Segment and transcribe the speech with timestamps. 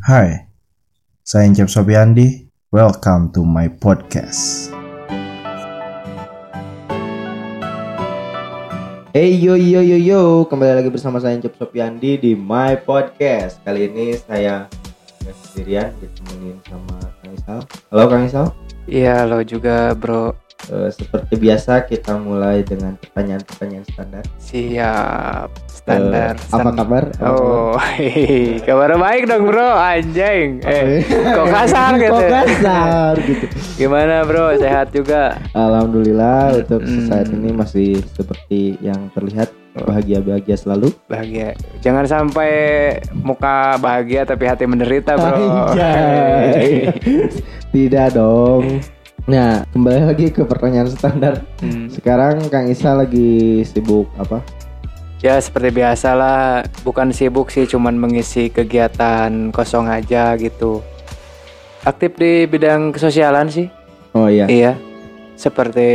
[0.00, 0.48] Hai,
[1.20, 2.48] saya Encep Sobiandi.
[2.72, 4.72] Welcome to my podcast.
[9.12, 13.60] Hey yo yo yo yo, kembali lagi bersama saya Encep Sopiandi di My Podcast.
[13.60, 14.72] Kali ini saya
[15.52, 17.60] sendirian, ditemenin sama Kang Isal.
[17.92, 18.46] Halo Kang Isal.
[18.88, 20.32] Iya lo juga bro
[20.68, 24.24] Eh, seperti biasa kita mulai dengan pertanyaan-pertanyaan standar.
[24.36, 27.04] Siap Standar Eh, apa kabar?
[27.16, 28.60] Apa Oh hehehe.
[28.68, 33.46] kabar baik dong bro Anjing Eh kok kasar gitu Kok kasar gitu.
[33.76, 37.08] Gimana bro sehat juga Alhamdulillah untuk Mm-mm.
[37.08, 40.92] saat ini masih seperti yang terlihat bahagia-bahagia selalu.
[41.06, 42.52] Bahagia Jangan sampai
[43.16, 46.92] muka bahagia tapi hati menderita bro Anjay.
[47.74, 48.82] Tidak dong.
[49.26, 51.44] Nah, kembali lagi ke pertanyaan standar.
[51.60, 51.86] Hmm.
[51.88, 54.40] Sekarang Kang Isa lagi sibuk apa?
[55.20, 56.42] Ya seperti biasa lah
[56.80, 60.80] Bukan sibuk sih cuman mengisi kegiatan kosong aja gitu
[61.82, 63.68] Aktif di bidang kesosialan sih
[64.16, 64.80] Oh iya, Iya
[65.36, 65.90] Seperti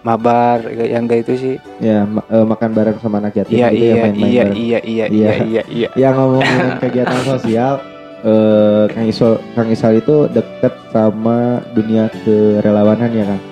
[0.00, 3.80] mabar yang kayak itu sih ya ma- eh, makan bareng sama anak yatim Iya gitu
[3.80, 4.54] ya, iya main-main iya bareng.
[4.54, 5.06] iya iya Iya.
[5.08, 5.88] iya iya iya.
[5.96, 7.80] Ya ngomongin kegiatan sosial,
[8.24, 11.38] eh, Kang Isol Kang Isal itu deket sama
[11.70, 13.42] dunia kerelawanan ya Kang?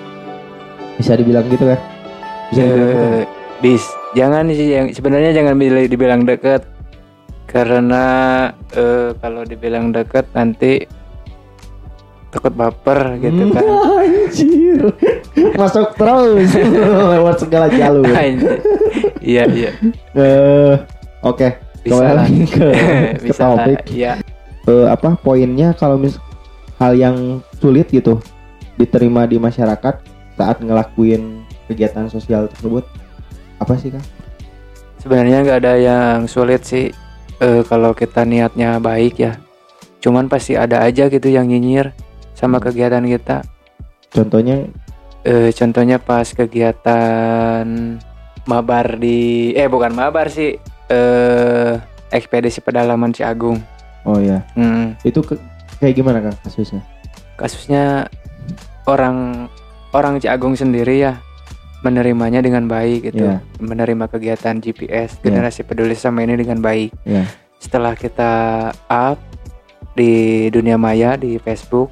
[0.93, 1.79] Bisa dibilang gitu kan?
[2.49, 3.05] Bisa dibilang gitu.
[3.15, 3.25] Eh,
[3.59, 6.65] bis jangan sih yang sebenarnya jangan bila- dibilang deket
[7.45, 8.05] karena
[8.71, 10.83] eh, kalau dibilang deket nanti
[12.29, 13.65] takut baper gitu kan.
[14.01, 14.81] Anjir.
[15.53, 16.49] Masuk terus
[17.13, 18.09] lewat segala jalur.
[18.09, 18.57] Anjir.
[19.19, 19.71] Iya iya
[20.13, 20.73] Eh,
[21.21, 21.47] oke.
[21.79, 22.25] bisa Kembali lah.
[22.25, 23.79] lagi ke, ke bisa topik.
[23.87, 24.13] Iya.
[24.63, 26.15] Eh, apa poinnya kalau mis
[26.79, 28.19] hal yang sulit gitu
[28.79, 29.99] diterima di masyarakat
[30.33, 32.87] saat ngelakuin kegiatan sosial tersebut
[33.59, 34.05] apa sih kang?
[35.03, 36.95] Sebenarnya nggak ada yang sulit sih
[37.43, 39.35] eh, kalau kita niatnya baik ya.
[39.99, 41.91] Cuman pasti ada aja gitu yang nyinyir
[42.35, 43.43] sama kegiatan kita.
[44.11, 44.67] Contohnya
[45.23, 47.63] Eh, contohnya pas kegiatan
[48.43, 50.59] mabar di eh bukan mabar sih
[50.91, 51.71] eh
[52.11, 53.63] ekspedisi pedalaman Ciagung.
[54.03, 55.39] Oh ya Hmm, itu ke-
[55.77, 56.81] kayak gimana kang kasusnya?
[57.33, 58.07] kasusnya
[58.85, 59.47] orang
[59.89, 61.19] orang Ciagung sendiri ya
[61.79, 63.27] menerimanya dengan baik gitu.
[63.27, 63.43] Iya.
[63.57, 65.21] Menerima kegiatan GPS Iya.
[65.21, 66.95] generasi peduli sama ini dengan baik.
[67.03, 67.27] Iya.
[67.57, 68.31] Setelah kita
[68.85, 69.19] up
[69.93, 70.11] di
[70.49, 71.91] dunia maya di Facebook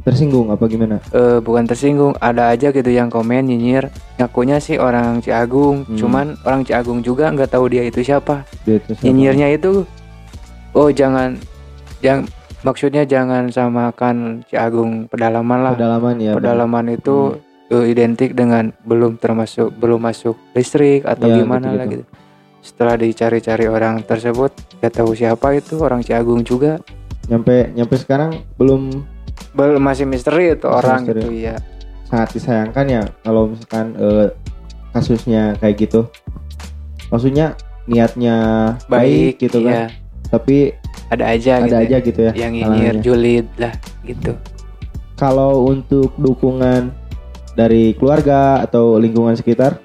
[0.00, 0.96] Tersinggung apa gimana?
[1.06, 5.98] eh, bukan tersinggung ada aja gitu yang komen nyinyir ngakunya sih orang Ciagung Hmm.
[5.98, 9.04] cuman orang Ciagung juga nggak tahu dia itu siapa Dia itu siapa?
[9.04, 9.84] nyinyirnya itu
[10.74, 11.36] oh jangan
[12.00, 12.24] yang
[12.62, 16.32] maksudnya jangan samakan Ciagung pedalaman lah Pedalaman ya.
[16.36, 22.04] pedalaman itu eh, identik dengan belum termasuk belum masuk listrik atau Ya, gimana lah gitu-gitu.
[22.04, 22.18] gitu
[22.60, 26.76] setelah dicari-cari orang tersebut nggak tahu siapa itu orang Ciagung juga
[27.30, 29.06] Nyampe nyampe sekarang belum
[29.54, 31.20] belum masih misteri itu Masih orang misteri.
[31.22, 31.56] gitu ya
[32.10, 34.26] sangat disayangkan ya kalau misalkan eh,
[34.90, 36.10] kasusnya kayak gitu.
[37.08, 37.54] Maksudnya
[37.86, 38.36] niatnya
[38.86, 39.70] baik, baik, gitu iya.
[39.70, 40.09] kan.
[40.30, 40.70] Tapi
[41.10, 42.32] ada aja ada gitu aja gitu ya.
[42.38, 43.74] yang nyinyir julid lah
[44.06, 44.38] gitu.
[45.18, 46.94] Kalau untuk dukungan
[47.58, 49.76] dari keluarga atau lingkungan sekitar?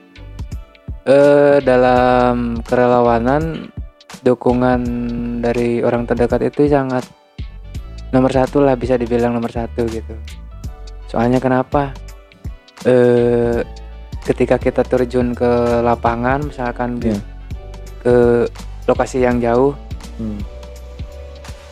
[1.06, 3.70] Eh dalam kerelawanan
[4.22, 4.82] dukungan
[5.42, 7.06] dari orang terdekat itu sangat
[8.14, 10.14] nomor satu lah bisa dibilang nomor satu gitu.
[11.10, 11.90] Soalnya kenapa?
[12.86, 13.66] Eh
[14.26, 17.18] ketika kita terjun ke lapangan misalkan Iya.
[18.02, 18.16] ke
[18.90, 19.78] lokasi yang jauh
[20.16, 20.40] Hmm.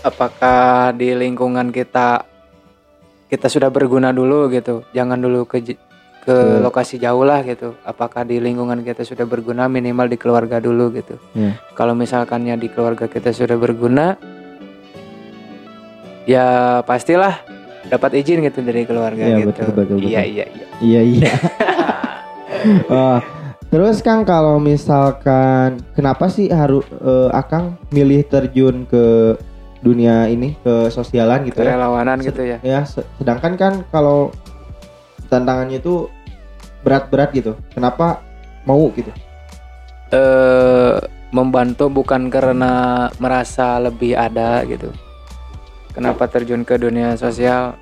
[0.02, 2.28] apakah di lingkungan kita
[3.26, 5.76] kita sudah berguna dulu gitu jangan dulu ke ke
[6.24, 10.92] Ke- lokasi jauh lah gitu apakah di lingkungan kita sudah berguna minimal di keluarga dulu
[10.92, 11.56] gitu Iya.
[11.72, 14.16] kalau misalkannya di keluarga kita sudah berguna
[16.24, 16.46] ya
[16.82, 17.40] pastilah
[17.86, 20.10] dapat izin gitu dari keluarga Iya, gitu betul, betul, betul.
[20.10, 21.32] iya iya iya Iya iya.
[22.90, 23.20] Oh,
[23.74, 29.34] terus Kang kalau misalkan kenapa sih harus eh, Akang milih terjun ke
[29.82, 31.74] dunia ini ke sosialan gitu ya?
[31.74, 34.30] kerelawanan Se- gitu ya Ya, se- sedangkan kan kalau
[35.28, 36.06] tantangannya itu
[36.86, 37.58] berat-berat gitu.
[37.74, 38.22] Kenapa
[38.64, 39.10] mau gitu?
[40.14, 40.96] eh
[41.34, 44.94] membantu bukan karena merasa lebih ada gitu.
[45.90, 47.74] Kenapa terjun ke dunia sosial?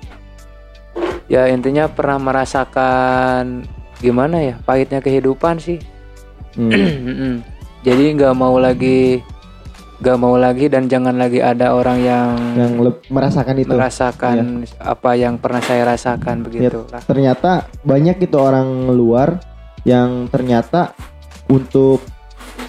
[1.28, 3.68] Ya intinya pernah merasakan
[4.02, 5.78] gimana ya pahitnya kehidupan sih.
[6.58, 7.40] Hmm.
[7.86, 9.18] Jadi nggak mau lagi,
[9.98, 12.72] nggak mau lagi dan jangan lagi ada orang yang, yang
[13.10, 13.70] merasakan itu.
[13.74, 17.02] merasakan apa yang pernah saya rasakan begitu lah.
[17.02, 19.42] ternyata banyak gitu orang luar
[19.82, 20.94] yang ternyata
[21.50, 22.06] untuk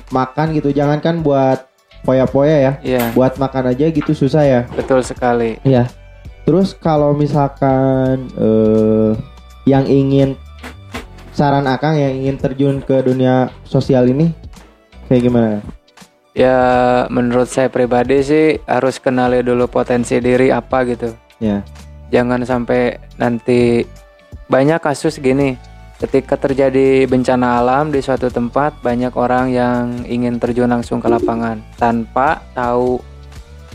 [0.09, 1.69] makan gitu jangankan buat
[2.03, 2.73] poya-poya ya.
[2.83, 4.61] Iya, Buat makan aja gitu susah ya.
[4.73, 5.57] betul sekali.
[5.63, 5.87] Iya.
[6.43, 9.13] Terus kalau misalkan eh
[9.63, 10.35] yang ingin
[11.33, 14.29] saran Akang yang ingin terjun ke dunia sosial ini
[15.09, 15.59] kayak gimana?
[16.33, 16.57] Ya
[17.13, 21.13] menurut saya pribadi sih harus kenali dulu potensi diri apa gitu.
[21.37, 21.61] Ya.
[22.09, 23.85] Jangan sampai nanti
[24.49, 25.57] banyak kasus gini.
[25.97, 31.63] Ketika terjadi bencana alam di suatu tempat, banyak orang yang ingin terjun langsung ke lapangan
[31.79, 32.99] tanpa tahu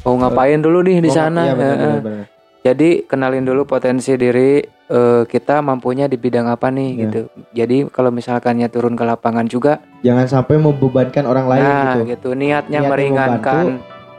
[0.05, 1.41] mau ngapain dulu nih di Oh, sana.
[1.49, 1.79] Iya benar Heeh.
[1.79, 2.25] benar, benar.
[2.67, 7.01] Jadi kenalin dulu potensi diri eh, kita mampunya di bidang apa nih Ya.
[7.05, 7.21] gitu.
[7.53, 12.01] Jadi kalau misalkannya turun ke lapangan juga, Jangan sampai membebankan orang lain nah gitu.
[12.09, 13.65] gitu niatnya Niatnya meringankan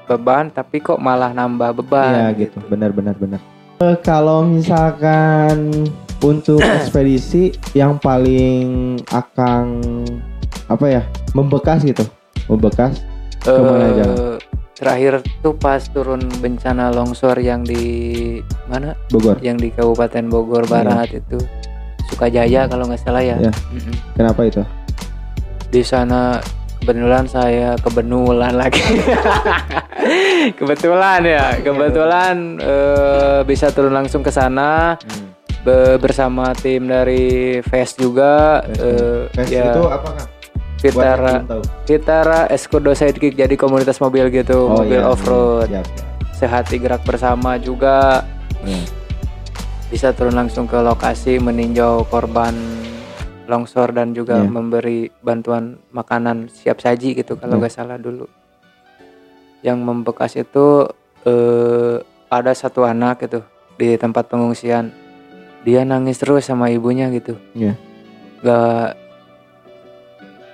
[0.06, 2.14] beban, tapi kok malah nambah beban.
[2.14, 2.58] Iya gitu.
[2.66, 3.42] Benar benar benar.
[3.80, 5.72] Eh, kalau misalkan
[6.20, 9.80] untuk ekspedisi yang paling Akang
[10.66, 11.02] apa ya?
[11.32, 12.04] Membekas gitu.
[12.46, 13.02] Membekas
[13.40, 14.04] Eh, Ke mana aja?
[14.80, 18.96] Terakhir tuh pas turun bencana longsor yang di mana?
[19.10, 19.36] Bogor.
[19.40, 20.72] Yang di Kabupaten Bogor Iya.
[20.72, 21.38] Barat itu
[22.08, 23.36] Sukajaya kalau nggak salah ya.
[23.38, 23.52] Iya.
[23.70, 23.94] Mm-mm.
[24.16, 24.64] Kenapa itu?
[25.70, 26.40] Di sana
[26.80, 28.82] kebetulan saya kebenulan lagi.
[30.58, 34.96] kebetulan ya, kebetulan eh, bisa turun langsung ke sana
[35.62, 38.64] be- bersama tim dari Fest juga.
[38.72, 40.30] eh, Fest ya, itu apa Kang?
[40.80, 41.44] Vitara.
[41.84, 45.08] Vitara Escudo Sidekick jadi komunitas mobil gitu, Oh, mobil iya.
[45.08, 45.68] off road.
[45.68, 46.08] Siap, siap.
[46.34, 48.24] Sehati gerak bersama juga.
[48.64, 48.80] Iya.
[49.90, 52.54] Bisa turun langsung ke lokasi meninjau korban
[53.44, 54.48] longsor dan juga Iya.
[54.48, 57.60] memberi bantuan makanan siap saji gitu kalau Iya.
[57.60, 58.30] nggak salah dulu.
[59.60, 60.88] Yang membekas itu
[61.20, 62.00] eh,
[62.32, 63.44] ada satu anak gitu
[63.76, 64.96] di tempat pengungsian.
[65.68, 67.36] Dia nangis terus sama ibunya gitu.
[67.52, 67.76] Iya.
[68.40, 68.96] Gak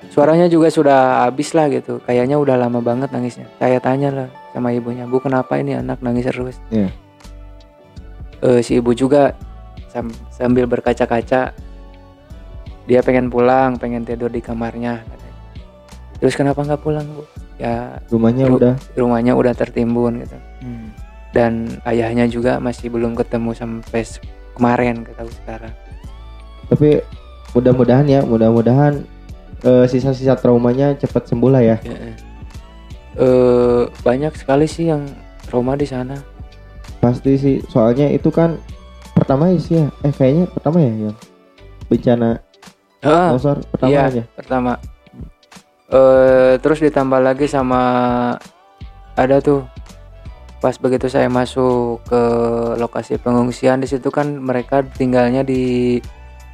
[0.09, 2.01] suaranya juga sudah habis lah gitu.
[2.03, 3.47] Kayaknya udah lama banget nangisnya.
[3.57, 6.89] Saya tanya lah sama ibunya, "Bu, kenapa ini anak nangis terus?" Iya.
[8.41, 9.33] Eh, si ibu juga
[9.89, 11.55] sam- sambil berkaca-kaca
[12.85, 15.01] dia pengen pulang, pengen tidur di kamarnya.
[16.15, 17.23] Terus kenapa nggak pulang, Bu?
[17.55, 20.37] Ya Rumahnya Ru- udah rumahnya udah tertimbun gitu.
[21.31, 24.03] Dan ayahnya juga masih belum ketemu sampai
[24.55, 25.73] kemarin ketahui sekarang.
[26.65, 26.97] tapi
[27.53, 29.05] mudah-mudahan ya, mudah-mudahan
[29.65, 31.77] eh, sisa-sisa traumanya cepat sembuh lah ya.
[31.81, 32.15] Ya, eh.
[33.15, 35.07] Eh, banyak sekali sih yang
[35.44, 36.19] trauma di sana.
[37.00, 38.59] Pasti sih, soalnya itu kan
[39.12, 39.88] pertama sih ya.
[40.01, 41.15] Eh kayaknya pertama ya yang
[41.85, 42.41] bencana
[43.00, 44.09] Ah, longsor pertama iya.
[44.09, 44.23] aja.
[44.33, 44.73] pertama.
[45.85, 47.81] Eh, terus ditambah lagi sama
[49.13, 49.62] ada tuh
[50.57, 52.21] pas begitu saya masuk ke
[52.75, 56.01] lokasi pengungsian di situ kan mereka tinggalnya di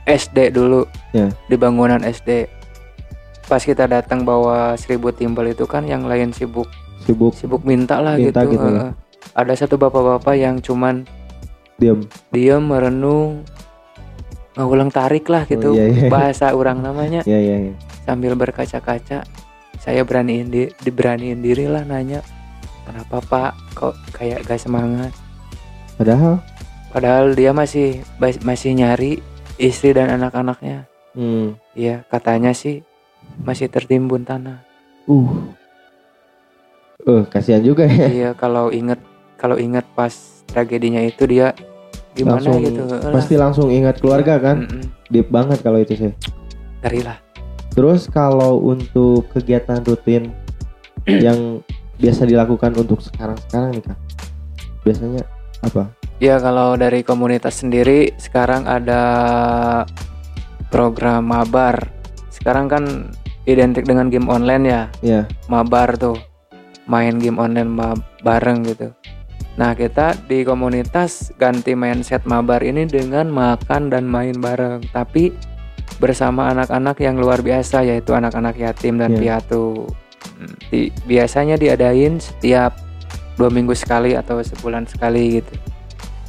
[0.03, 0.83] SD dulu
[1.15, 1.31] Ya.
[1.47, 2.43] di bangunan SD
[3.51, 6.71] pas kita datang bawa seribu timbal itu kan yang lain sibuk.
[7.03, 7.35] Sibuk.
[7.35, 8.95] Sibuk minta lah Minta gitu, gitu ya.
[9.35, 11.03] Ada satu bapak-bapak yang cuman
[11.75, 11.99] diam.
[12.31, 13.43] diam merenung
[14.55, 15.75] ngulang tarik lah gitu.
[15.75, 16.07] Oh, iya, iya.
[16.07, 17.27] bahasa orang namanya.
[17.27, 17.75] Ya ya ya.
[18.07, 19.27] sambil berkaca-kaca
[19.83, 22.23] saya beraniin di diberaniin diri lah nanya
[22.87, 23.51] kenapa pak?
[23.75, 25.11] Kok kayak gak semangat?
[25.99, 26.39] Padahal?
[26.95, 29.19] Padahal dia masih masih nyari
[29.59, 30.87] istri dan anak-anaknya.
[31.11, 32.87] Hmm, iya katanya sih
[33.41, 34.63] masih tertimbun tanah
[35.07, 35.31] uh.
[37.01, 38.07] Eh, kasihan juga ya.
[38.07, 39.01] iya kalau inget
[39.41, 40.13] kalau inget pas
[40.45, 41.57] tragedinya itu dia
[42.13, 44.69] gimana langsung gitu pasti langsung ingat keluarga kan.
[44.69, 44.85] Mm-mm.
[45.09, 46.13] Deep banget kalau itu sih.
[46.85, 47.17] ngeri lah
[47.71, 50.35] Terus kalau untuk kegiatan rutin
[51.25, 51.63] yang
[51.97, 53.99] biasa dilakukan untuk sekarang-sekarang nih Kak.
[54.83, 55.23] Biasanya
[55.63, 55.83] apa?
[56.21, 59.01] Ya kalau dari komunitas sendiri sekarang ada
[60.69, 61.89] program mabar.
[62.29, 66.17] Sekarang kan identik dengan game online ya, Ya, mabar tuh.
[66.83, 68.91] Main game online ma- bareng gitu.
[69.53, 75.31] Nah, kita di komunitas ganti mindset mabar ini dengan makan dan main bareng, tapi
[75.97, 79.19] bersama anak-anak yang luar biasa yaitu anak-anak yatim dan Iya.
[79.37, 79.85] piatu.
[80.33, 82.73] Hmm, Di, biasanya diadain setiap
[83.33, 85.53] dua minggu sekali atau sebulan sekali gitu.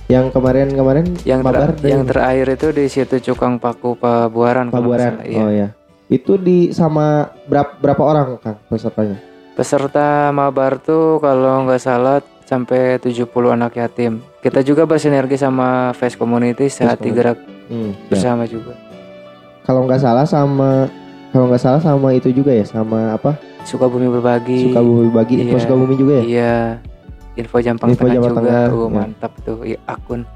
[0.08, 4.68] yang kemarin-kemarin Yang ter- mabar yang terakhir itu di situ Cukang Paku Pabuaran.
[4.68, 5.24] Pabuaran.
[5.24, 5.40] iya.
[5.40, 5.68] Oh ya.
[6.12, 9.16] Itu di sama berapa berapa orang Kang pesertanya?
[9.52, 14.20] Peserta mabar tuh kalau nggak salah sampai 70 anak yatim.
[14.40, 17.08] Kita juga bersinergi sama Face Community Sehati.
[17.08, 17.40] Gerak
[17.72, 18.12] Hmm, ya.
[18.12, 18.76] bersama juga.
[19.64, 20.90] Kalau nggak salah sama
[21.32, 23.40] kalau nggak salah sama itu juga ya sama apa?
[23.64, 24.68] Sukabumi berbagi.
[24.68, 25.62] Sukabumi bagi info Iya.
[25.64, 26.24] Sukabumi juga ya?
[26.28, 26.54] Iya.
[27.32, 28.40] Info Jampang Info Tengah Jampang juga.
[28.44, 28.88] Tengah, Uh, ya.
[28.92, 30.20] mantap tuh iya, akun.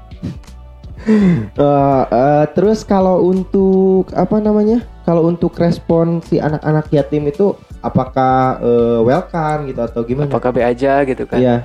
[1.07, 4.81] Eh, eh, terus kalau untuk apa namanya?
[5.07, 10.27] Kalau untuk respon si anak-anak yatim itu apakah eh, welcome gitu atau gimana?
[10.27, 11.55] apakah be aja gitu kan Iya.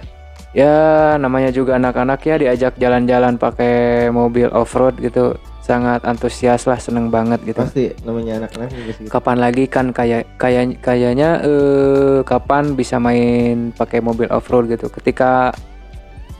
[0.53, 0.75] ya
[1.17, 3.75] namanya juga anak-anak ya diajak jalan-jalan pakai
[4.09, 9.11] mobil off-road gitu sangat antusias lah seneng banget gitu Pasti namanya anak-anak juga segitu.
[9.11, 15.51] kapan lagi kan kayak kayak kayaknya eh kapan bisa main pakai mobil off-road gitu ketika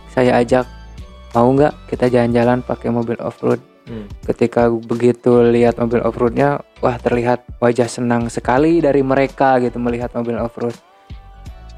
[0.07, 0.69] saya ajak
[1.33, 4.07] mau nggak kita jalan-jalan pakai mobil off-road Hmm.
[4.23, 10.39] ketika begitu lihat mobil off-roadnya wah terlihat wajah senang sekali dari mereka gitu melihat mobil
[10.39, 10.75] off-road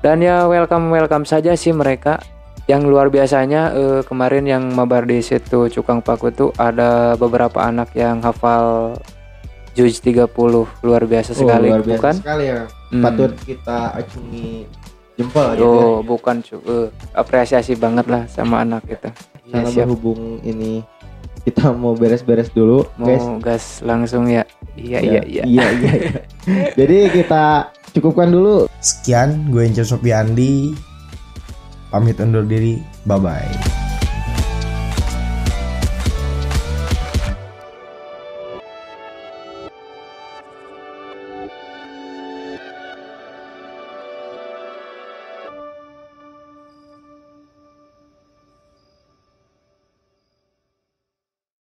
[0.05, 2.21] dan ya welcome welcome saja sih mereka
[2.65, 7.93] yang luar biasanya eh, kemarin yang mabar di situ Cukang Paku tuh ada beberapa anak
[7.93, 8.97] yang hafal
[9.73, 10.29] Juj 30
[10.81, 12.61] luar biasa Oh, sekali luar biasa bukan sekali ya.
[12.89, 13.03] Hmm.
[13.03, 14.65] Patut kita acungi
[15.19, 15.61] jempol aja.
[15.61, 19.11] Oh, bukan cu, eh, apresiasi banget lah sama anak itu.
[19.45, 19.91] Karena Ya, siap.
[19.91, 20.87] berhubung ini
[21.45, 23.25] kita mau beres-beres dulu, Mau guys.
[23.45, 24.49] gas langsung ya.
[24.75, 25.43] Iya iya iya.
[25.45, 26.21] Iya, iya, iya.
[26.81, 30.73] Jadi kita cukupkan dulu Sekian, gue Encer Sopiandi.
[31.93, 32.81] Pamit undur diri.
[33.07, 33.84] Bye-bye.